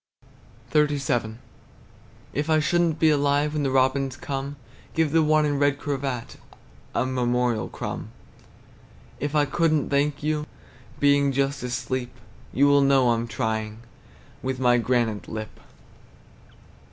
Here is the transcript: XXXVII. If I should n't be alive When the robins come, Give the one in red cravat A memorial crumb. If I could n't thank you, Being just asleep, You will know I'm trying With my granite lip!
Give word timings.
XXXVII. 0.73 1.35
If 2.33 2.49
I 2.49 2.59
should 2.59 2.81
n't 2.81 2.97
be 2.97 3.11
alive 3.11 3.53
When 3.53 3.61
the 3.61 3.69
robins 3.69 4.17
come, 4.17 4.55
Give 4.95 5.11
the 5.11 5.21
one 5.21 5.45
in 5.45 5.59
red 5.59 5.77
cravat 5.77 6.37
A 6.95 7.05
memorial 7.05 7.69
crumb. 7.69 8.09
If 9.19 9.35
I 9.35 9.45
could 9.45 9.71
n't 9.71 9.91
thank 9.91 10.23
you, 10.23 10.47
Being 10.99 11.31
just 11.31 11.61
asleep, 11.61 12.15
You 12.51 12.65
will 12.65 12.81
know 12.81 13.11
I'm 13.11 13.27
trying 13.27 13.81
With 14.41 14.59
my 14.59 14.79
granite 14.79 15.27
lip! 15.27 15.59